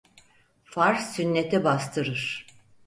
Farz 0.63 1.15
sünneti 1.15 1.63
bastırır. 1.63 2.47